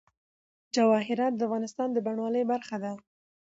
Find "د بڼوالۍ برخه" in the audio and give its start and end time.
1.91-2.77